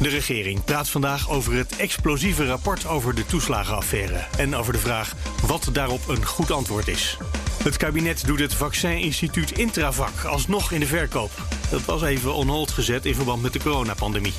[0.00, 5.14] De regering praat vandaag over het explosieve rapport over de toeslagenaffaire en over de vraag
[5.46, 7.16] wat daarop een goed antwoord is.
[7.62, 11.30] Het kabinet doet het vaccininstituut Intravac alsnog in de verkoop.
[11.70, 14.34] Dat was even on hold gezet in verband met de coronapandemie.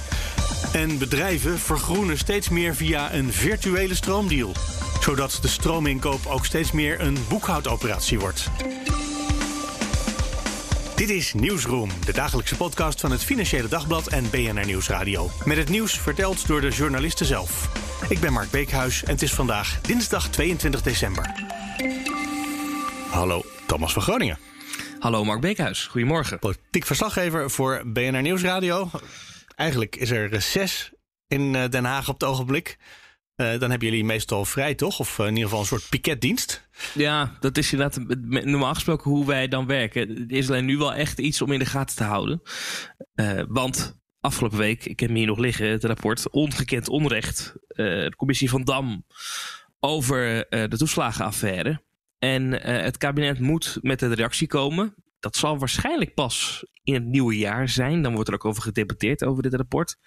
[0.73, 4.53] En bedrijven vergroenen steeds meer via een virtuele stroomdeal,
[5.01, 8.49] zodat de stroominkoop ook steeds meer een boekhoudoperatie wordt.
[10.99, 15.29] Dit is Nieuwsroom, de dagelijkse podcast van het Financiële Dagblad en BNR Nieuwsradio.
[15.45, 17.69] Met het nieuws verteld door de journalisten zelf.
[18.09, 21.33] Ik ben Mark Beekhuis en het is vandaag dinsdag 22 december.
[23.09, 24.39] Hallo, Thomas van Groningen.
[24.99, 26.39] Hallo Mark Beekhuis, goedemorgen.
[26.39, 28.89] Politiek verslaggever voor BNR Nieuwsradio.
[29.55, 30.91] Eigenlijk is er reces
[31.27, 32.77] in eh, Den Haag op het ogenblik.
[33.41, 34.99] Uh, dan hebben jullie meestal vrij, toch?
[34.99, 36.67] Of in ieder geval een soort piketdienst.
[36.93, 40.09] Ja, dat is inderdaad normaal gesproken hoe wij dan werken.
[40.09, 42.41] Het is alleen nu wel echt iets om in de gaten te houden.
[43.15, 47.53] Uh, want afgelopen week, ik heb hier nog liggen, het rapport Ongekend Onrecht.
[47.67, 49.05] De commissie van Dam
[49.79, 51.81] over de toeslagenaffaire.
[52.17, 52.51] En
[52.81, 54.95] het kabinet moet met een reactie komen.
[55.19, 58.01] Dat zal waarschijnlijk pas in het nieuwe jaar zijn.
[58.01, 59.97] Dan wordt er ook over gedebatteerd over dit rapport.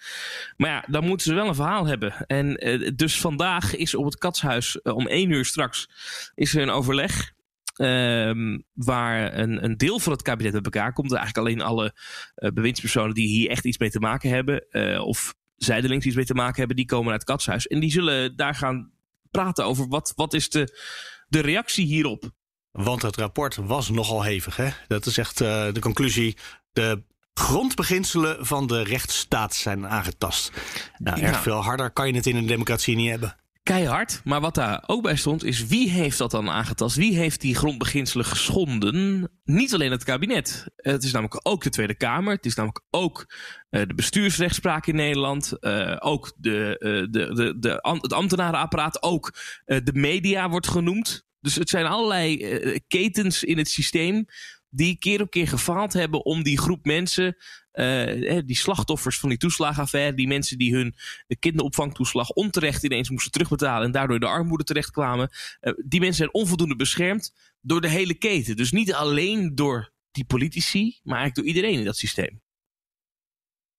[0.57, 2.25] Maar ja, dan moeten ze wel een verhaal hebben.
[2.27, 5.89] En uh, dus vandaag is op het Katshuis uh, om één uur straks
[6.35, 7.31] is er een overleg.
[7.77, 11.13] Uh, waar een, een, deel van het kabinet bij elkaar komt.
[11.13, 11.95] Eigenlijk alleen alle
[12.35, 14.65] uh, bewindspersonen die hier echt iets mee te maken hebben.
[15.05, 16.75] of zijdelings iets mee te maken hebben.
[16.75, 17.67] Die komen uit het Katshuis.
[17.67, 18.91] En die zullen daar gaan
[19.31, 20.79] praten over wat, wat is de,
[21.27, 22.31] de reactie hierop.
[22.73, 24.55] Want het rapport was nogal hevig.
[24.55, 24.69] Hè?
[24.87, 26.37] Dat is echt uh, de conclusie.
[26.71, 30.51] De grondbeginselen van de rechtsstaat zijn aangetast.
[30.97, 33.35] Nou, erg veel harder kan je het in een democratie niet hebben.
[33.63, 36.95] Keihard, maar wat daar ook bij stond is wie heeft dat dan aangetast?
[36.95, 39.29] Wie heeft die grondbeginselen geschonden?
[39.43, 40.65] Niet alleen het kabinet.
[40.75, 42.35] Het is namelijk ook de Tweede Kamer.
[42.35, 43.25] Het is namelijk ook
[43.69, 45.53] uh, de bestuursrechtspraak in Nederland.
[45.59, 49.03] Uh, ook de, uh, de, de, de, het ambtenarenapparaat.
[49.03, 49.33] Ook
[49.65, 51.25] de media wordt genoemd.
[51.43, 54.25] Dus het zijn allerlei uh, ketens in het systeem
[54.69, 57.37] die keer op keer gefaald hebben om die groep mensen,
[57.73, 60.95] uh, die slachtoffers van die toeslagenaffaire, die mensen die hun
[61.39, 65.29] kinderopvangtoeslag onterecht ineens moesten terugbetalen en daardoor de armoede terechtkwamen,
[65.61, 68.55] uh, die mensen zijn onvoldoende beschermd door de hele keten.
[68.55, 72.41] Dus niet alleen door die politici, maar eigenlijk door iedereen in dat systeem.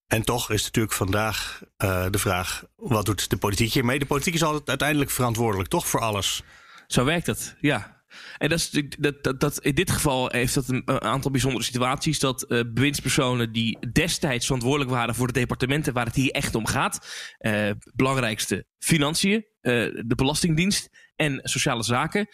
[0.06, 1.62] En toch is natuurlijk vandaag
[2.10, 3.98] de vraag: wat doet de politiek hiermee?
[3.98, 6.42] De politiek is altijd uiteindelijk verantwoordelijk, toch, voor alles.
[6.86, 8.02] Zo werkt het, ja.
[8.38, 12.18] En dat is, dat, dat, dat, in dit geval heeft dat een, aantal bijzondere situaties.
[12.18, 16.66] Dat uh, bewindspersonen die destijds verantwoordelijk waren voor de departementen waar het hier echt om
[16.66, 17.06] gaat.
[17.40, 19.72] Uh, belangrijkste financiën, uh,
[20.06, 22.28] de Belastingdienst en sociale zaken.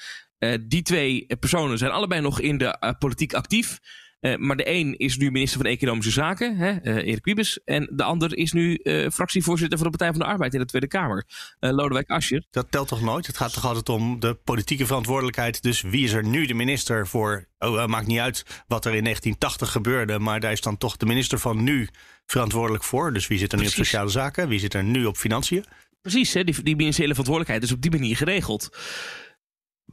[0.61, 3.79] die twee personen zijn allebei nog in de politiek actief.
[4.21, 7.61] Uh, maar de een is nu minister van Economische Zaken, hè, uh, Erik Wiebes.
[7.65, 10.67] En de ander is nu uh, fractievoorzitter van de Partij van de Arbeid in de
[10.67, 11.25] Tweede Kamer,
[11.61, 12.45] Lodewijk Asscher.
[12.51, 13.27] Dat telt toch nooit?
[13.27, 15.63] Het gaat toch altijd om de politieke verantwoordelijkheid.
[15.63, 17.49] Dus wie is er nu de minister voor?
[17.59, 21.07] Oh, maakt niet uit wat er in 1980 gebeurde, maar daar is dan toch de
[21.07, 21.89] minister van nu
[22.27, 23.13] verantwoordelijk voor.
[23.13, 23.81] Dus wie zit er nu Precies.
[23.81, 24.49] op sociale zaken?
[24.49, 25.65] Wie zit er nu op financiën?
[26.03, 28.69] Precies, hè, die, die ministeriële verantwoordelijkheid is op die manier geregeld.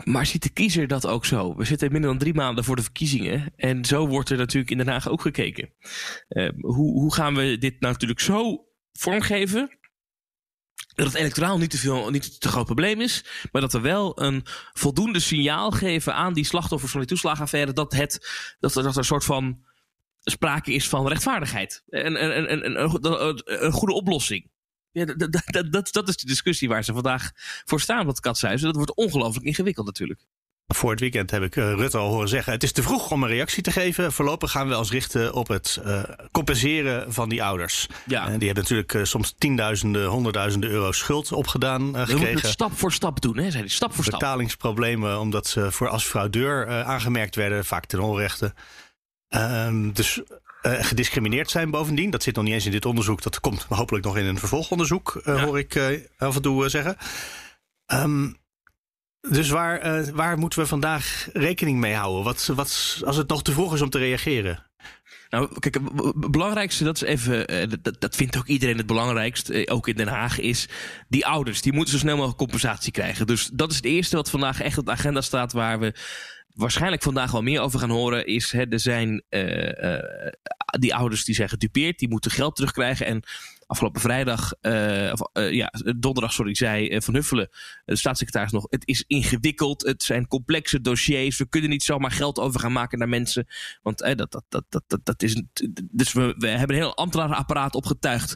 [0.04, 1.56] Maar ziet de kiezer dat ook zo?
[1.56, 3.54] We zitten minder dan drie maanden voor de verkiezingen.
[3.56, 5.74] En zo wordt er natuurlijk in Den Haag ook gekeken.
[6.30, 9.78] Uh, hoe, hoe gaan we dit nou natuurlijk zo vormgeven?
[10.96, 13.26] Dat het electoraal niet te, veel, niet te groot probleem is.
[13.52, 17.74] Maar dat we wel een voldoende signaal geven aan die slachtoffers van die toeslagenaffaire.
[17.74, 18.28] Dat, het,
[18.60, 19.66] dat, er, een soort van
[20.20, 21.84] sprake is van rechtvaardigheid.
[21.90, 22.82] En een, een,
[23.64, 24.50] een goede oplossing.
[24.98, 27.32] Ja, dat, dat, dat, dat, is de discussie waar ze vandaag
[27.66, 28.62] voor staan op het katshuis.
[28.62, 30.20] Dat wordt ongelooflijk ingewikkeld natuurlijk.
[30.68, 33.24] Voor het weekend heb ik uh, Rutte al horen zeggen: het is te vroeg om
[33.24, 34.12] een reactie te geven.
[34.12, 37.88] Voorlopig gaan we ons richten op het uh, compenseren van die ouders.
[38.06, 38.28] Ja.
[38.28, 42.06] En die hebben natuurlijk uh, soms tienduizenden, honderdduizenden euro schuld opgedaan gekregen.
[42.08, 43.52] We moeten het stap voor stap doen, hè?
[43.52, 44.20] Zei stap voor stap.
[44.20, 48.54] Betalingsproblemen, omdat ze voor als fraudeur aangemerkt werden, vaak ten onrechte.
[49.28, 50.22] Ehm, dus
[50.64, 52.10] uh, gediscrimineerd zijn bovendien.
[52.10, 53.22] Dat zit nog niet eens in dit onderzoek.
[53.22, 55.44] Dat komt hopelijk nog in een vervolgonderzoek, uh, ja.
[55.44, 56.98] hoor ik uh, af en toe zeggen.
[57.94, 58.38] Um,
[59.30, 62.24] dus waar, waar moeten we vandaag rekening mee houden?
[62.24, 64.68] Wat, wat, als het nog te vroeg is om te reageren?
[65.30, 69.50] Nou, kijk, het belangrijkste, dat is even, eh, dat, dat vindt ook iedereen het belangrijkst,
[69.50, 70.70] eh, ook in Den Haag, is
[71.08, 71.62] die ouders.
[71.62, 73.28] Die moeten zo snel mogelijk compensatie krijgen.
[73.28, 75.94] Dus dat is het eerste wat vandaag echt op de agenda staat, waar we
[76.58, 80.32] waarschijnlijk vandaag wel meer over gaan horen, is hè, er zijn uh,
[80.80, 83.06] die ouders die zijn gedupeerd, die moeten geld terugkrijgen.
[83.06, 83.24] En
[83.68, 87.50] afgelopen vrijdag, uh, of, uh, ja, donderdag, sorry, zei uh, Van Huffelen,
[87.86, 92.40] de staatssecretaris nog, het is ingewikkeld, het zijn complexe dossiers, we kunnen niet zomaar geld
[92.40, 93.48] over gaan maken naar mensen,
[93.82, 95.44] want dat, dat, dat, dat, dat, dat is,
[95.92, 98.36] dus we, we hebben een heel ambtenarenapparaat opgetuigd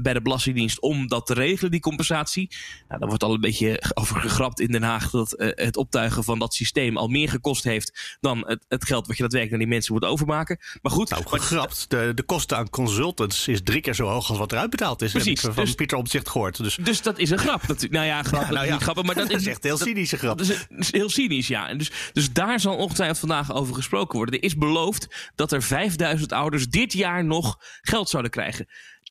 [0.00, 2.56] bij de Belastingdienst om dat te regelen, die compensatie.
[2.88, 6.38] Nou, daar wordt al een beetje over gegrapt in Den Haag dat het optuigen van
[6.38, 9.76] dat systeem al meer gekost heeft dan het, het geld wat je daadwerkelijk aan die
[9.76, 10.58] mensen moet overmaken.
[10.82, 11.10] Maar goed.
[11.10, 15.02] Nou, gegrapt, de, de kosten aan consultants is drie keer zo hoog wat eruit betaald
[15.02, 15.10] is.
[15.10, 15.40] Precies.
[15.40, 16.56] Heb ik van dus, Pieter Omtzigt gehoord.
[16.56, 16.76] Dus.
[16.76, 17.66] dus dat is een grap.
[17.66, 18.72] Dat, nou ja, grap, ja, nou ja.
[18.72, 20.38] niet grappig, maar dat, dat is echt heel cynische grap.
[20.38, 21.68] Dat is, is, heel cynisch, ja.
[21.68, 24.38] En dus, dus daar zal ongetwijfeld vandaag over gesproken worden.
[24.38, 28.66] Er is beloofd dat er 5000 ouders dit jaar nog geld zouden krijgen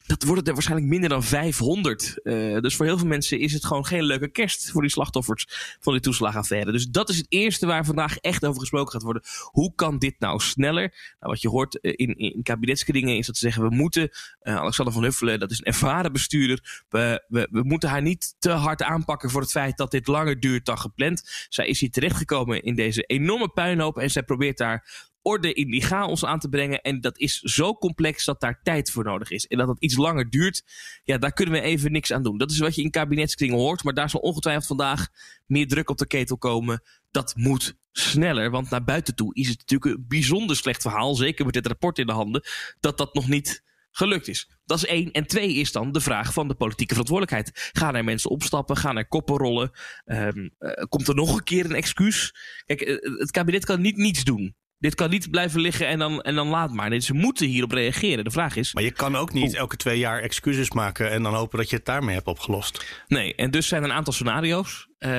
[0.07, 2.19] dat wordt er waarschijnlijk minder dan 500.
[2.23, 4.91] Uh, eh, dus voor heel veel mensen is het gewoon geen leuke kerst voor die
[4.91, 5.45] slachtoffers
[5.79, 6.71] van die toeslagaffaire.
[6.71, 9.21] Dus dat is het eerste waar vandaag echt over gesproken gaat worden.
[9.51, 11.15] Hoe kan dit nou sneller?
[11.19, 14.09] Nou, wat je hoort eh, in, in kabinetskringen is dat ze zeggen: we moeten,
[14.43, 18.35] uh, Alexander van Huffelen, dat is een ervaren bestuurder, we, we, we moeten haar niet
[18.39, 21.45] te hard aanpakken voor het feit dat dit langer duurt dan gepland.
[21.49, 25.81] Zij is hier terechtgekomen in deze enorme puinhoop en zij probeert daar orde in die
[25.81, 26.81] chaos aan te brengen.
[26.81, 29.47] En dat is zo complex dat daar tijd voor nodig is.
[29.47, 30.63] En dat het iets langer duurt,
[31.03, 32.37] ja, daar kunnen we even niks aan doen.
[32.37, 33.83] Dat is wat je in kabinetskringen hoort.
[33.83, 35.07] Maar daar zal ongetwijfeld vandaag
[35.45, 36.83] meer druk op de ketel komen.
[37.11, 41.15] Dat moet sneller, want naar buiten toe is het natuurlijk een bijzonder slecht verhaal.
[41.15, 42.43] Zeker met dit rapport in de handen.
[42.79, 44.49] Dat dat nog niet gelukt is.
[44.65, 45.11] Dat is één.
[45.11, 47.69] En twee is dan de vraag van de politieke verantwoordelijkheid.
[47.73, 48.77] Gaan er mensen opstappen?
[48.77, 49.71] Gaan er koppen rollen?
[50.05, 52.35] Um, uh, komt er nog een keer een excuus?
[52.65, 54.55] Kijk, uh, het kabinet kan niet niets doen.
[54.79, 56.89] Dit kan niet blijven liggen en dan, en dan laat maar.
[56.89, 58.23] Nee, ze moeten hierop reageren.
[58.23, 58.73] De vraag is.
[58.73, 61.75] Maar je kan ook niet elke twee jaar excuses maken en dan hopen dat je
[61.75, 63.03] het daarmee hebt opgelost.
[63.07, 64.87] Nee, en dus zijn er een aantal scenario's.
[64.99, 65.09] Uh,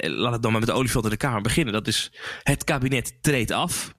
[0.00, 1.72] laat het dan maar met de olifant in de Kamer beginnen.
[1.72, 2.12] Dat is
[2.42, 3.94] het kabinet treedt af.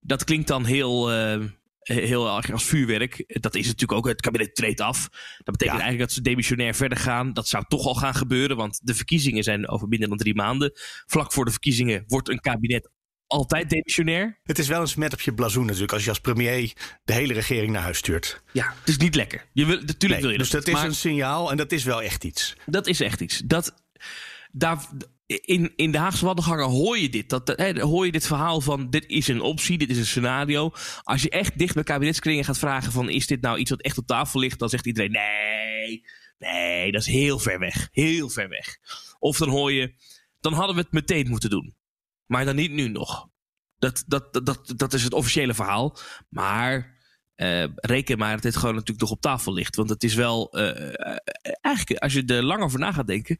[0.00, 1.14] Dat klinkt dan heel.
[1.14, 1.44] Uh,
[1.84, 3.24] heel erg als vuurwerk.
[3.26, 5.08] Dat is natuurlijk ook het kabinet treedt af.
[5.36, 7.32] Dat betekent eigenlijk dat ze demissionair verder gaan.
[7.32, 10.72] Dat zou toch al gaan gebeuren, want de verkiezingen zijn over minder dan drie maanden.
[11.06, 12.90] Vlak voor de verkiezingen wordt een kabinet
[13.34, 14.38] altijd demissionair.
[14.42, 16.72] Het is wel een smet op je blazoen natuurlijk als je als premier
[17.04, 18.42] de hele regering naar huis stuurt.
[18.52, 19.44] Ja, het is niet lekker.
[19.52, 20.64] Je wil, natuurlijk nee, wil je dus dat.
[20.64, 22.54] Dus dat is een signaal en dat is wel echt iets.
[22.66, 23.38] Dat is echt iets.
[23.38, 23.74] Dat,
[24.52, 24.88] daar,
[25.26, 27.28] in, in de Haagse Waddengangen hoor je dit.
[27.28, 30.70] Dat, hè, hoor je dit verhaal van dit is een optie, dit is een scenario.
[31.02, 33.98] Als je echt dicht bij kabinetskringen gaat vragen van is dit nou iets wat echt
[33.98, 36.04] op tafel ligt, dan zegt iedereen nee,
[36.38, 37.88] nee, dat is heel ver weg.
[37.92, 38.78] Heel ver weg.
[39.18, 39.94] Of dan hoor je,
[40.40, 41.74] dan hadden we het meteen moeten doen.
[42.34, 43.28] Maar dan niet nu nog.
[43.78, 45.98] Dat, dat, dat, dat, is het officiële verhaal.
[46.28, 46.98] Maar
[47.36, 49.76] uh, reken maar dat dit gewoon natuurlijk nog op tafel ligt.
[49.76, 50.94] Want het is wel, uh,
[51.60, 53.38] eigenlijk als je er lang over na gaat denken,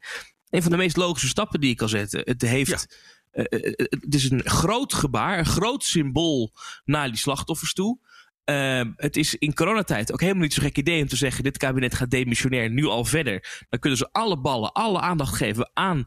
[0.49, 2.21] een van de meest logische stappen die je kan zetten.
[2.23, 2.87] Het heeft,
[3.31, 3.41] ja.
[3.89, 6.53] het is een groot gebaar, een groot symbool
[6.85, 7.99] naar die slachtoffers toe.
[8.45, 11.57] Uh, het is in coronatijd ook helemaal niet zo'n gek idee om te zeggen: dit
[11.57, 13.65] kabinet gaat demissionair nu al verder.
[13.69, 16.05] Dan kunnen ze alle ballen, alle aandacht geven aan eh,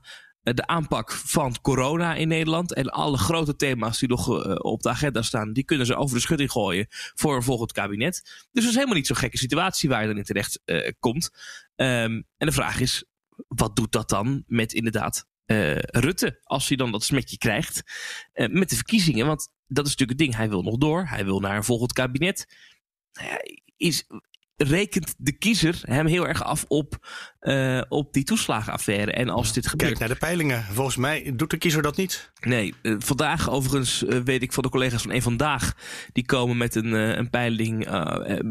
[0.55, 2.75] de aanpak van corona in Nederland.
[2.75, 6.15] En alle grote thema's die nog uh, op de agenda staan, die kunnen ze over
[6.15, 8.23] de schutting gooien voor een volgend kabinet.
[8.23, 11.31] Dus dat is helemaal niet zo'n gekke situatie waar je dan in terecht uh, komt.
[11.77, 13.05] Um, en de vraag is,
[13.49, 15.27] wat doet dat dan met inderdaad
[15.81, 17.83] Rutte, als hij dan dat smetje krijgt
[18.33, 19.27] met de verkiezingen?
[19.27, 21.93] Want dat is natuurlijk het ding, hij wil nog door, hij wil naar een volgend
[21.93, 22.47] kabinet.
[23.13, 23.39] Nou ja,
[23.77, 24.07] is,
[24.65, 27.09] rekent de kiezer hem heel erg af op,
[27.41, 29.13] uh, op die toeslagenaffaire.
[29.13, 29.91] En als dit gebeurt.
[29.91, 30.65] Kijk naar de peilingen.
[30.65, 32.33] Volgens mij doet de kiezer dat niet.
[32.41, 35.75] Nee, uh, vandaag overigens uh, weet ik van de collega's van een vandaag.
[36.13, 37.87] Die komen met een, een peiling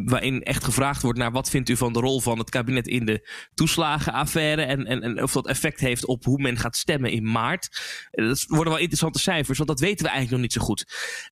[0.05, 3.05] waarin echt gevraagd wordt naar wat vindt u van de rol van het kabinet in
[3.05, 4.61] de toeslagenaffaire.
[4.61, 7.81] En, en, en of dat effect heeft op hoe men gaat stemmen in maart.
[8.11, 10.79] dat worden wel interessante cijfers, want dat weten we eigenlijk nog niet zo goed.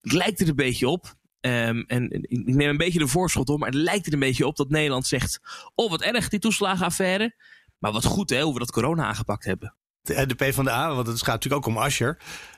[0.01, 3.59] Het lijkt er een beetje op Um, en ik neem een beetje de voorschot om,
[3.59, 5.39] maar het lijkt er een beetje op dat Nederland zegt:
[5.75, 7.35] Oh, wat erg die toeslagenaffaire.
[7.77, 9.75] Maar wat goed hè, hoe we dat corona aangepakt hebben.
[10.01, 12.17] De, de PvdA, want het gaat natuurlijk ook om Ascher.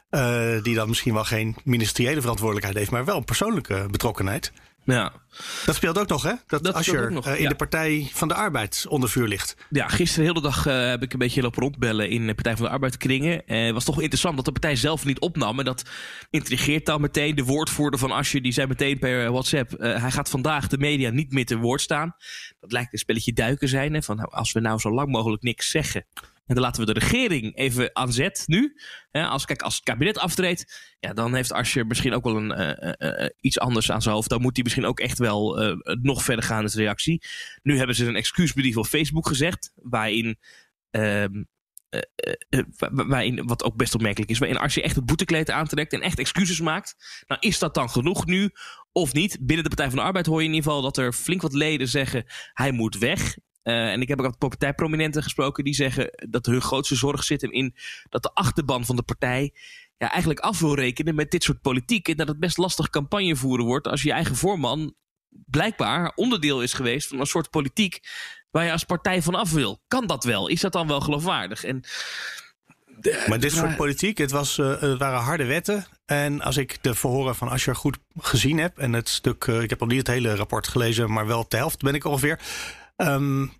[0.09, 4.51] Uh, die dan misschien wel geen ministeriële verantwoordelijkheid heeft, maar wel een persoonlijke betrokkenheid.
[4.95, 5.13] Ja.
[5.65, 6.33] Dat speelt ook nog, hè?
[6.47, 9.55] Dat, dat Asscher nog, uh, in de Partij van de Arbeid onder vuur ligt.
[9.69, 12.55] Ja, gisteren de hele dag uh, heb ik een beetje lopen rondbellen in de Partij
[12.55, 13.31] van de Arbeid kringen.
[13.31, 15.59] Het uh, was toch wel interessant dat de partij zelf niet opnam.
[15.59, 15.83] En dat
[16.29, 18.41] intrigeert dan meteen de woordvoerder van Asscher.
[18.41, 22.15] Die zei meteen per WhatsApp, hij gaat vandaag de media niet meer te woord staan.
[22.59, 23.93] Dat lijkt een spelletje duiken zijn.
[23.93, 24.01] Hè?
[24.01, 26.05] Van, nou, als we nou zo lang mogelijk niks zeggen
[26.47, 28.75] En dan laten we de regering even aan zet nu.
[29.11, 33.59] als, kijk, als het kabinet aftreedt, ja, dan heeft Asscher misschien ook wel een, iets
[33.59, 34.29] anders aan zijn hoofd.
[34.29, 35.57] Dan moet hij misschien ook echt wel
[36.01, 37.21] nog verder gaan in zijn reactie.
[37.63, 40.37] Nu hebben ze een excuusbrief op Facebook gezegd, waarin
[40.91, 41.43] ehm,
[41.89, 42.01] uh,
[42.49, 46.01] uh, waarin, wat ook best opmerkelijk is, waarin als je echt het boetekleed aantrekt en
[46.01, 46.95] echt excuses maakt,
[47.27, 48.49] nou is dat dan genoeg nu
[48.91, 49.37] of niet?
[49.41, 51.53] Binnen de Partij van de Arbeid hoor je in ieder geval dat er flink wat
[51.53, 53.37] leden zeggen hij moet weg.
[53.67, 57.43] Uh, en ik heb ook met partijprominenten gesproken die zeggen dat hun grootste zorg zit
[57.43, 57.75] in
[58.09, 59.53] dat de achterban van de partij
[59.97, 62.07] ja, eigenlijk af wil rekenen met dit soort politiek.
[62.07, 64.95] En dat het best lastig campagne voeren wordt als je eigen voorman
[65.29, 67.99] blijkbaar onderdeel is geweest van een soort politiek
[68.51, 69.81] waar je als partij van af wil.
[69.87, 70.47] Kan dat wel?
[70.47, 71.63] Is dat dan wel geloofwaardig?
[71.63, 71.83] En,
[73.27, 75.85] maar dit soort politiek, het, was, uh, het waren harde wetten.
[76.05, 79.69] En als ik de verhoren van Asscher goed gezien heb, en het stuk, uh, ik
[79.69, 82.39] heb al niet het hele rapport gelezen, maar wel de helft ben ik ongeveer.
[82.97, 83.53] Um,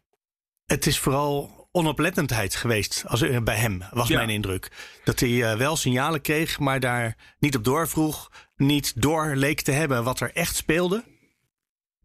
[0.65, 4.72] het is vooral onoplettendheid geweest als, uh, bij hem, was mijn indruk.
[5.03, 10.03] Dat hij wel signalen kreeg, maar daar niet op doorvroeg, niet door leek te hebben
[10.03, 11.03] wat er echt speelde.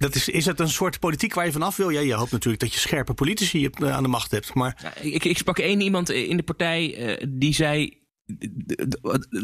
[0.02, 1.90] Dat is, is het een soort politiek waar je vanaf wil?
[1.90, 4.54] Ja, je hoopt natuurlijk dat je scherpe politici eh, aan de macht hebt.
[4.54, 4.78] Maar...
[4.82, 8.01] Ja, ik, ik sprak één iemand in de partij uh, die zei.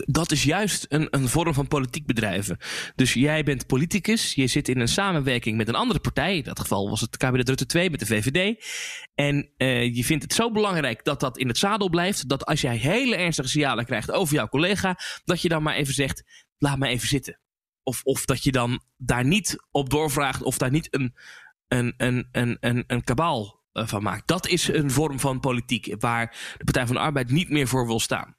[0.07, 2.59] Dat is juist een, een vorm van politiek bedrijven.
[2.95, 6.37] Dus jij bent politicus, je zit in een samenwerking met een andere partij.
[6.37, 8.65] In dat geval was het kabinet Rutte 2 met de VVD.
[9.15, 12.29] En uh, je vindt het zo belangrijk dat dat in het zadel blijft.
[12.29, 15.95] Dat als jij hele ernstige signalen krijgt over jouw collega, dat je dan maar even
[15.95, 16.23] zegt:
[16.59, 17.41] laat me even zitten.
[17.83, 21.15] Of, of dat je dan daar niet op doorvraagt of daar niet een,
[21.69, 24.27] een, een, een, een, een kabaal eh, van maakt.
[24.27, 27.87] Dat is een vorm van politiek waar de Partij van de Arbeid niet meer voor
[27.87, 28.37] wil staan.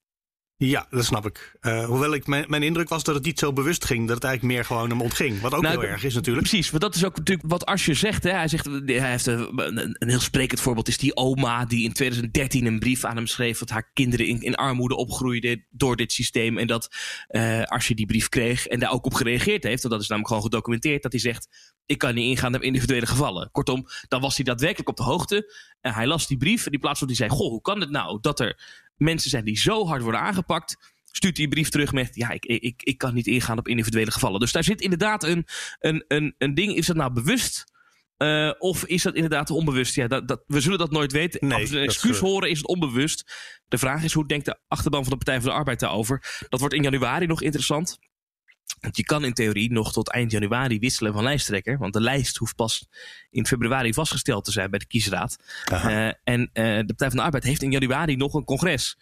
[0.61, 1.57] Ja, dat snap ik.
[1.61, 4.07] Uh, hoewel ik mijn, mijn, indruk was dat het niet zo bewust ging.
[4.07, 5.39] Dat het eigenlijk meer gewoon hem ontging.
[5.41, 6.47] Wat ook nou, heel erg is natuurlijk.
[6.47, 8.23] Precies, want dat is ook natuurlijk wat Asje zegt.
[8.23, 8.31] Hè.
[8.31, 10.87] Hij, zegt hij heeft een, een, heel sprekend voorbeeld.
[10.87, 13.59] is die oma die in 2013 een brief aan hem schreef...
[13.59, 16.57] dat haar kinderen in, in armoede opgroeiden door dit systeem.
[16.57, 16.87] En dat
[17.29, 19.81] uh, Asje die brief kreeg en daar ook op gereageerd heeft.
[19.81, 21.03] Want dat is namelijk gewoon gedocumenteerd.
[21.03, 21.47] Dat hij zegt,
[21.85, 23.49] ik kan niet ingaan op individuele gevallen.
[23.51, 25.53] Kortom, dan was hij daadwerkelijk op de hoogte.
[25.81, 27.29] En hij las die brief en die plaats van die zei...
[27.29, 31.35] goh, hoe kan het nou dat er mensen zijn die zo hard worden aangepakt stuurt
[31.35, 34.39] hij een brief terug met: Ja, ik, ik, ik kan niet ingaan op individuele gevallen.
[34.39, 35.45] Dus daar zit inderdaad een,
[35.79, 36.75] een, een, een ding.
[36.75, 37.77] Is dat nou bewust?
[38.17, 39.95] Uh, of is dat inderdaad onbewust?
[39.95, 41.47] Ja, dat, dat, we zullen dat nooit weten.
[41.47, 43.33] Nee, Als we een excuus is, horen, is het onbewust.
[43.67, 46.45] De vraag is: hoe denkt de achterban van de Partij van de Arbeid daarover?
[46.49, 47.99] Dat wordt in januari nog interessant.
[48.81, 51.77] Want je kan in theorie nog tot eind januari wisselen van lijsttrekker.
[51.77, 52.87] Want de lijst hoeft pas
[53.29, 55.37] in februari vastgesteld te zijn bij de kiesraad.
[55.71, 58.97] Uh, en uh, de Partij van de Arbeid heeft in januari nog een congres.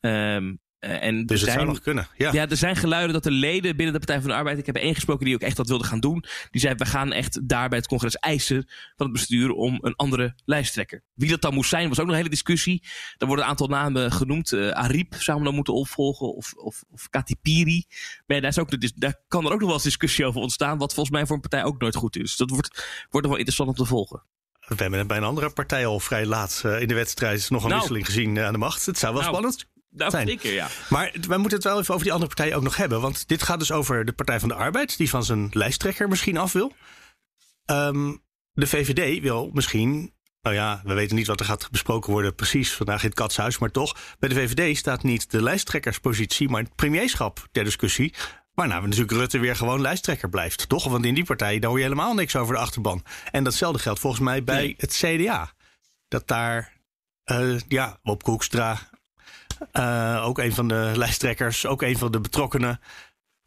[0.00, 2.08] Um, uh, en dus het zijn, zou nog kunnen.
[2.16, 2.32] Ja.
[2.32, 4.58] ja, er zijn geluiden dat de leden binnen de Partij van de Arbeid.
[4.58, 6.24] Ik heb er één gesproken die ook echt dat wilde gaan doen.
[6.50, 9.94] Die zei: We gaan echt daar bij het congres eisen van het bestuur om een
[9.96, 11.02] andere lijsttrekker.
[11.14, 12.82] Wie dat dan moest zijn, was ook nog een hele discussie.
[13.18, 14.52] Er worden een aantal namen genoemd.
[14.52, 16.34] Uh, Ariep zou hem dan moeten opvolgen.
[16.34, 17.84] Of, of, of Katipiri.
[18.26, 20.78] Maar daar, is ook, dus, daar kan er ook nog wel eens discussie over ontstaan.
[20.78, 22.36] Wat volgens mij voor een partij ook nooit goed is.
[22.36, 22.68] Dat wordt,
[23.10, 24.22] wordt nog wel interessant om te volgen.
[24.60, 27.68] We hebben bij een andere partij al vrij laat uh, in de wedstrijd nog een
[27.68, 28.86] nou, wisseling gezien aan de macht.
[28.86, 30.26] Het zou wel nou, spannend dat zijn.
[30.26, 30.68] zeker, ja.
[30.88, 33.00] Maar wij moeten het wel even over die andere partijen ook nog hebben.
[33.00, 36.36] Want dit gaat dus over de Partij van de Arbeid, die van zijn lijsttrekker misschien
[36.36, 36.72] af wil.
[37.66, 40.12] Um, de VVD wil misschien.
[40.42, 43.58] Nou ja, we weten niet wat er gaat besproken worden precies vandaag in het katshuis.
[43.58, 48.14] Maar toch, bij de VVD staat niet de lijsttrekkerspositie, maar het premierschap ter discussie.
[48.54, 50.68] Waarna we natuurlijk Rutte weer gewoon lijsttrekker blijft.
[50.68, 50.84] Toch?
[50.84, 53.04] Want in die partij daar hoor je helemaal niks over de achterban.
[53.30, 55.52] En datzelfde geldt volgens mij bij het CDA.
[56.08, 56.72] Dat daar,
[57.24, 58.90] uh, ja, op Koekstra
[59.72, 62.80] uh, ook een van de lijsttrekkers, ook een van de betrokkenen.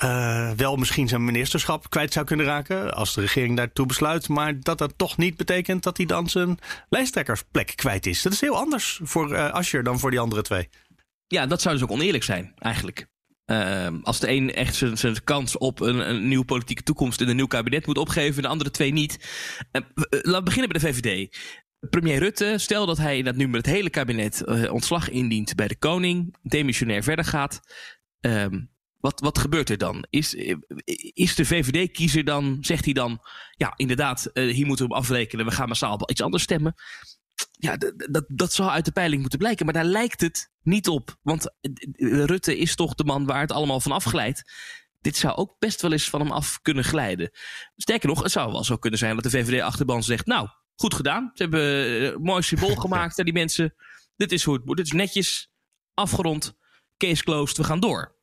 [0.04, 4.30] Uh, wel misschien zijn ministerschap kwijt zou kunnen raken als de regering daartoe besluit.
[4.30, 8.22] Maar dat dat toch niet betekent dat hij dan zijn lijsttrekkersplek kwijt is.
[8.22, 10.70] Dat is heel anders voor uh, Asscher dan voor die andere twee.
[11.28, 13.08] Ja, dat zou dus ook oneerlijk zijn, eigenlijk.
[14.04, 17.48] Als de een echt zijn kans op een, een, nieuwe politieke toekomst in een nieuw
[17.48, 19.18] kabinet moet opgeven, de andere twee niet.
[19.72, 21.38] Laten we beginnen bij de VVD.
[21.90, 25.68] Premier Rutte, stel dat hij dat nu met het hele kabinet uh, ontslag indient bij
[25.68, 27.60] de koning, demissionair verder gaat.
[28.20, 30.06] Um, wat, wat gebeurt er dan?
[30.10, 30.34] Is,
[31.14, 33.20] is de VVD-kiezer dan, zegt hij dan,
[33.52, 36.74] ja, inderdaad, uh, hier moeten we op afrekenen, we gaan massaal iets anders stemmen?
[37.52, 37.78] Ja,
[38.10, 41.18] dat, dat zou uit de peiling moeten blijken, maar daar lijkt het niet op.
[41.22, 41.54] Want
[41.98, 44.52] Rutte is toch de man waar het allemaal van afglijdt.
[45.02, 47.32] Dit zou ook best wel eens van hem af kunnen glijden.
[47.76, 51.32] Sterker nog, het zou wel zo kunnen zijn dat de VVD-achterban zegt, nou, Goed gedaan.
[51.34, 53.24] Ze hebben een eh, mooi symbool gemaakt.
[53.24, 53.76] die mensen,
[54.16, 54.78] dit is hoe het moet.
[54.78, 55.52] Dit is netjes,
[55.94, 56.58] afgerond,
[56.98, 58.22] case closed, we gaan door.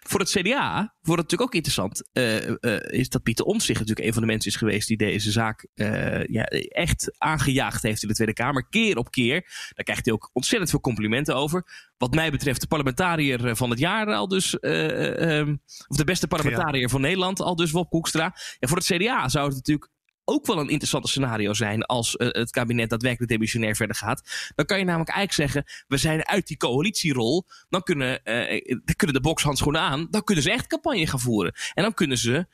[0.00, 2.08] Voor het CDA wordt het natuurlijk ook interessant.
[2.12, 5.66] Uh, is dat Pieter Omtzigt natuurlijk een van de mensen is geweest die deze zaak
[5.74, 8.68] uh, ja, echt aangejaagd heeft in de Tweede Kamer.
[8.68, 9.40] Keer op keer.
[9.74, 11.90] Daar krijgt hij ook ontzettend veel complimenten over.
[11.96, 14.56] Wat mij betreft de parlementariër van het jaar al dus.
[14.60, 18.36] Um, of de beste parlementariër van Nederland al dus, Wop Koekstra.
[18.58, 19.90] En voor het CDA zou het natuurlijk
[20.24, 24.50] ook wel een interessante scenario zijn als uh, het kabinet daadwerkelijk demissionair verder gaat.
[24.54, 27.46] Dan kan je namelijk eigenlijk zeggen, we zijn uit die coalitierol.
[27.68, 28.60] Dan kunnen, uh,
[28.96, 30.06] kunnen de bokshandschoenen aan.
[30.10, 31.52] Dan kunnen ze echt campagne gaan voeren.
[31.74, 32.46] En dan kunnen ze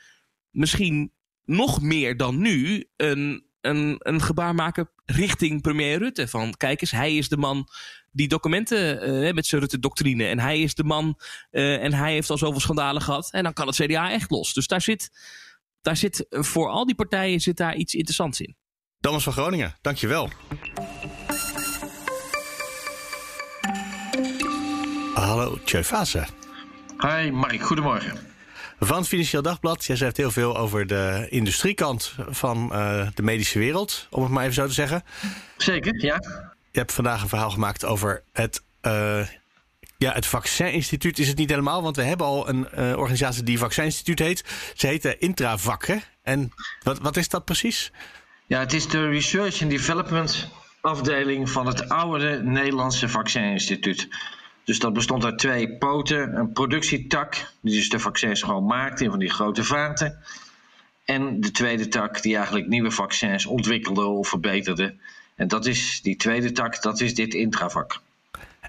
[0.50, 1.12] misschien
[1.44, 6.28] nog meer dan nu een, een, een gebaar maken richting premier Rutte.
[6.28, 7.68] Van kijk eens, hij is de man
[8.12, 10.25] die documenten uh, met zijn Rutte-doctrine.
[10.25, 11.20] En hij is de man
[11.50, 13.32] en hij heeft al zoveel schandalen gehad.
[13.32, 14.52] En dan kan het CDA echt los.
[14.52, 15.10] Dus daar zit
[15.80, 18.56] daar zit voor al die partijen zit daar iets interessants in.
[19.00, 20.30] Thomas van Groningen, dankjewel.
[25.14, 25.82] Hallo, Tjeu.
[26.99, 28.18] Hi Mark, goedemorgen.
[28.80, 29.85] Van het Financieel Dagblad.
[29.85, 34.42] Jij schrijft heel veel over de industriekant van uh, de medische wereld, om het maar
[34.42, 35.02] even zo te zeggen.
[35.56, 36.16] Zeker, ja.
[36.70, 39.26] Je hebt vandaag een verhaal gemaakt over het uh,
[39.99, 43.59] ja, het Vaccininstituut is het niet helemaal, want we hebben al een uh, organisatie die
[43.59, 44.45] Vaccininstituut heet.
[44.75, 45.87] Ze heet uh, Intravac.
[45.87, 45.97] Hè?
[46.23, 46.52] En
[46.83, 47.93] wat, wat is dat precies?
[48.47, 50.49] Ja, het is de Research and Development
[50.81, 54.09] afdeling van het oude Nederlandse Vaccininstituut.
[54.64, 59.11] Dus dat bestond uit twee poten, een productietak, die dus de vaccins gewoon maakte in
[59.11, 60.19] van die grote vaten.
[61.05, 64.95] En de tweede tak, die eigenlijk nieuwe vaccins ontwikkelde of verbeterde.
[65.35, 68.00] En dat is die tweede tak, dat is dit Intravac.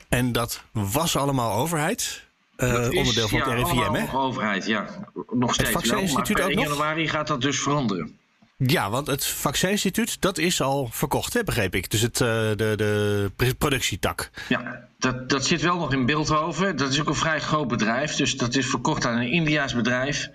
[0.10, 2.28] En dat was allemaal overheid?
[2.58, 4.18] Uh, onderdeel van ja, het RIVM, hè?
[4.18, 4.86] overheid, ja.
[5.30, 8.18] Nog steeds het vaccininstituut wel, maar in januari gaat dat dus veranderen.
[8.58, 11.92] Ja, want het vaccininstituut, dat is al verkocht, hè, begreep ik.
[11.92, 14.30] Dus het, uh, de, de productietak.
[14.48, 16.76] Ja, dat, dat zit wel nog in Beeldhoven.
[16.78, 18.16] Dat is ook een vrij groot bedrijf.
[18.16, 20.30] Dus dat is verkocht aan een Indiaas bedrijf.